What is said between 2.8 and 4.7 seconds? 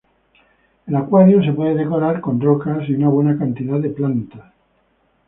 y una buena cantidad de plantas.